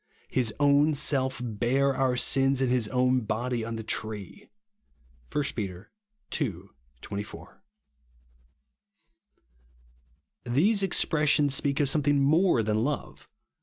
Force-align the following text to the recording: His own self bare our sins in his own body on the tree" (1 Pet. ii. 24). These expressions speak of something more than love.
His 0.29 0.51
own 0.59 0.95
self 0.95 1.39
bare 1.43 1.93
our 1.95 2.17
sins 2.17 2.59
in 2.59 2.69
his 2.69 2.87
own 2.87 3.19
body 3.21 3.63
on 3.63 3.75
the 3.75 3.83
tree" 3.83 4.49
(1 5.31 5.43
Pet. 5.55 5.89
ii. 6.41 6.53
24). 7.01 7.63
These 10.43 10.81
expressions 10.81 11.53
speak 11.53 11.79
of 11.79 11.87
something 11.87 12.19
more 12.19 12.63
than 12.63 12.83
love. 12.83 13.29